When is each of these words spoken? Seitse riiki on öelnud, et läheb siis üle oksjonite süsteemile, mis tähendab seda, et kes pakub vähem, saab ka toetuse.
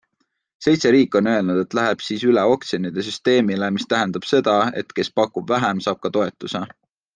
Seitse 0.67 0.91
riiki 0.93 1.17
on 1.19 1.27
öelnud, 1.33 1.59
et 1.63 1.75
läheb 1.79 2.01
siis 2.05 2.23
üle 2.31 2.45
oksjonite 2.55 3.05
süsteemile, 3.09 3.71
mis 3.77 3.87
tähendab 3.93 4.27
seda, 4.33 4.57
et 4.83 4.99
kes 5.01 5.15
pakub 5.21 5.55
vähem, 5.55 5.85
saab 5.89 6.05
ka 6.07 6.15
toetuse. 6.19 6.67